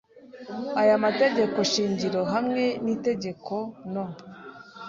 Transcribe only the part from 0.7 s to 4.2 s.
aya mategeko shingiro hamwe n itegeko No